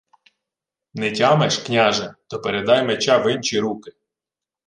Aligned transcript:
—Не 0.99 1.09
тямиш, 1.17 1.55
княже, 1.65 2.07
то 2.29 2.39
передай 2.41 2.83
меча 2.85 3.17
в 3.19 3.27
инчі 3.27 3.59
руки! 3.59 3.91